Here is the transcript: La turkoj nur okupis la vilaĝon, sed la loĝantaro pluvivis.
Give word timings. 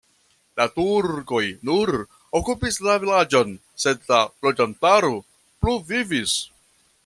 La 0.59 0.65
turkoj 0.77 1.41
nur 1.69 1.91
okupis 2.39 2.81
la 2.87 2.97
vilaĝon, 3.05 3.53
sed 3.85 4.11
la 4.13 4.23
loĝantaro 4.47 5.15
pluvivis. 5.63 6.39